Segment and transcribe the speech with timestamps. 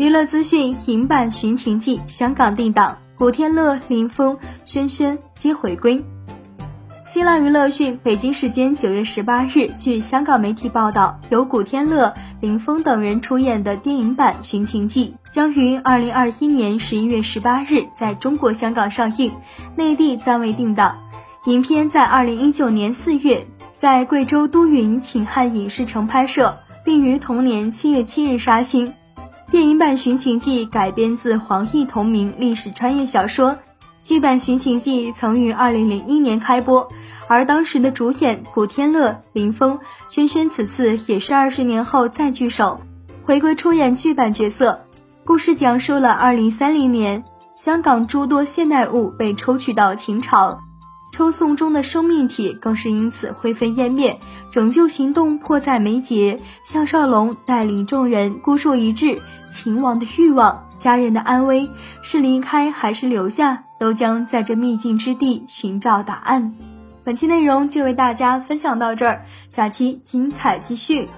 [0.00, 4.34] 娱乐资讯：影版《寻秦记》香港定档，古天乐、林峰、
[4.64, 6.02] 轩轩皆回归。
[7.04, 19.30] 新浪娱乐讯，北京时间九月十八日，据香港媒体报道，由古天乐、林峰等人出演的电影版《寻秦记》将于二零二一年十一月十八日在中国香港上映，
[19.76, 20.96] 内地暂未定档。
[21.44, 23.46] 影片在二零一九年四月
[23.76, 28.94] 在贵州都匀秦汉影视城拍摄，并于同年七月七日杀青。
[29.50, 33.58] 电影版《寻秦记》改编自黄奕同名历史穿越小说。
[34.00, 36.88] 剧版《寻秦记》曾于二零零一年开播，
[37.26, 42.80] 而当时的主演古天乐、林峰、轩轩此次也是二十年后再聚首，
[43.24, 44.86] 回归出演剧版角色。
[45.24, 47.24] 故事讲述了二零三零年，
[47.56, 50.60] 香港诸多现代物被抽取到秦朝，
[51.12, 54.18] 抽送中的生命体更是因此灰飞烟灭，
[54.50, 56.40] 拯救行动迫在眉睫。
[56.64, 60.66] 项少龙带领众人孤注一掷，秦王的欲望。
[60.78, 61.68] 家人的安危
[62.00, 66.54] 是离开还是留下，都将在这秘境之地寻找答案。
[67.04, 71.08] 本期内容就为大家分享到这儿，下期精彩继续。